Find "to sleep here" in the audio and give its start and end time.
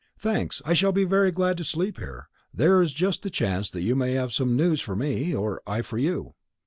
1.57-2.27